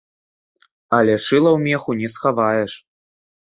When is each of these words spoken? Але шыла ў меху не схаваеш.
Але 1.01 1.15
шыла 1.25 1.49
ў 1.57 1.67
меху 1.67 1.91
не 2.01 2.09
схаваеш. 2.17 2.71